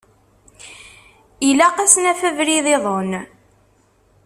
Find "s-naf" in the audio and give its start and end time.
1.93-2.21